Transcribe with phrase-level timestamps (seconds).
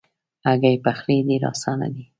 [0.47, 2.03] هګۍ پخلی ډېر آسانه دی.